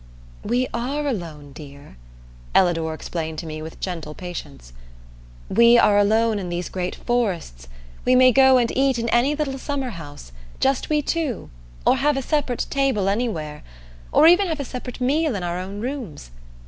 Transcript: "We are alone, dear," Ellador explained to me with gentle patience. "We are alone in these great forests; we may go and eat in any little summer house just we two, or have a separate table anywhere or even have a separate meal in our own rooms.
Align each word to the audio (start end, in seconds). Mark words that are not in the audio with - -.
"We 0.43 0.67
are 0.73 1.05
alone, 1.07 1.51
dear," 1.51 1.95
Ellador 2.55 2.95
explained 2.95 3.37
to 3.37 3.45
me 3.45 3.61
with 3.61 3.79
gentle 3.79 4.15
patience. 4.15 4.73
"We 5.47 5.77
are 5.77 5.99
alone 5.99 6.39
in 6.39 6.49
these 6.49 6.69
great 6.69 6.95
forests; 6.95 7.67
we 8.03 8.15
may 8.15 8.31
go 8.31 8.57
and 8.57 8.75
eat 8.75 8.97
in 8.97 9.09
any 9.09 9.35
little 9.35 9.59
summer 9.59 9.91
house 9.91 10.31
just 10.59 10.89
we 10.89 11.03
two, 11.03 11.51
or 11.85 11.97
have 11.97 12.17
a 12.17 12.23
separate 12.23 12.65
table 12.71 13.07
anywhere 13.09 13.61
or 14.11 14.25
even 14.25 14.47
have 14.47 14.59
a 14.59 14.65
separate 14.65 14.99
meal 15.01 15.35
in 15.35 15.43
our 15.43 15.59
own 15.59 15.81
rooms. 15.81 16.31